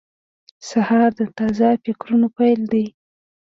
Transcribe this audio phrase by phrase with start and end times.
[0.69, 2.85] سهار د تازه فکرونو پیل دی.